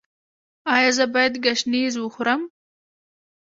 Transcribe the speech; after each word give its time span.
ایا 0.75 0.91
زه 0.97 1.05
باید 1.13 1.33
ګشنیز 1.45 1.93
وخورم؟ 1.99 2.41